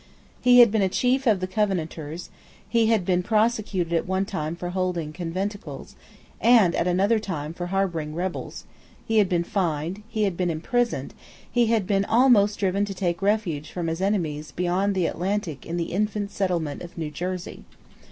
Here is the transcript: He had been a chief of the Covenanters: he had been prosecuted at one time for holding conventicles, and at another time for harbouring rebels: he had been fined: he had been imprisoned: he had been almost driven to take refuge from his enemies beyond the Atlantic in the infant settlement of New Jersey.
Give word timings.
He 0.41 0.61
had 0.61 0.71
been 0.71 0.81
a 0.81 0.89
chief 0.89 1.27
of 1.27 1.41
the 1.41 1.45
Covenanters: 1.47 2.31
he 2.67 2.87
had 2.87 3.05
been 3.05 3.21
prosecuted 3.21 3.93
at 3.93 4.07
one 4.07 4.25
time 4.25 4.55
for 4.55 4.69
holding 4.71 5.13
conventicles, 5.13 5.95
and 6.39 6.73
at 6.73 6.87
another 6.87 7.19
time 7.19 7.53
for 7.53 7.67
harbouring 7.67 8.15
rebels: 8.15 8.65
he 9.05 9.19
had 9.19 9.29
been 9.29 9.43
fined: 9.43 10.01
he 10.09 10.23
had 10.23 10.35
been 10.35 10.49
imprisoned: 10.49 11.13
he 11.51 11.67
had 11.67 11.85
been 11.85 12.05
almost 12.05 12.57
driven 12.57 12.83
to 12.85 12.95
take 12.95 13.21
refuge 13.21 13.69
from 13.69 13.85
his 13.85 14.01
enemies 14.01 14.51
beyond 14.51 14.95
the 14.95 15.05
Atlantic 15.05 15.67
in 15.67 15.77
the 15.77 15.91
infant 15.93 16.31
settlement 16.31 16.81
of 16.81 16.97
New 16.97 17.11
Jersey. 17.11 17.63